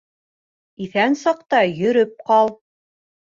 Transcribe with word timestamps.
Иҫән 0.85 1.17
саҡта 1.19 1.59
йөрөп 1.81 2.15
ҡал 2.31 2.51